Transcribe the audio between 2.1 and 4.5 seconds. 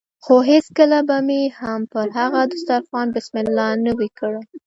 هغه دسترخوان بسم الله نه وي کړې.